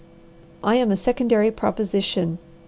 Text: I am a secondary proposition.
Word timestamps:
I 0.63 0.77
am 0.77 0.89
a 0.89 0.97
secondary 0.97 1.51
proposition. 1.51 2.39